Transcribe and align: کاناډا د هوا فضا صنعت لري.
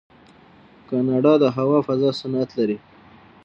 کاناډا 0.89 1.33
د 1.43 1.45
هوا 1.57 1.79
فضا 1.87 2.09
صنعت 2.21 2.49
لري. 2.59 2.77